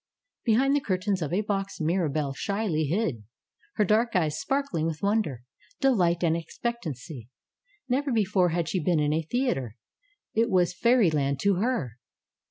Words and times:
Behind 0.45 0.75
the 0.75 0.81
curtains 0.81 1.21
of 1.21 1.31
a 1.31 1.41
box 1.41 1.79
Mirabelle 1.79 2.33
shyly 2.33 2.85
hid; 2.85 3.23
her 3.75 3.85
dark 3.85 4.15
eyes 4.15 4.35
sparkling 4.39 4.87
with 4.87 5.03
wonder, 5.03 5.43
delight 5.79 6.23
and 6.23 6.35
expect 6.35 6.85
ancy. 6.85 7.27
Never 7.87 8.11
before 8.11 8.49
had 8.49 8.67
she 8.67 8.79
been 8.83 8.99
in 8.99 9.13
a 9.13 9.21
theater; 9.21 9.77
it 10.33 10.49
was 10.49 10.73
fairyland 10.73 11.39
to 11.41 11.57
her. 11.57 11.99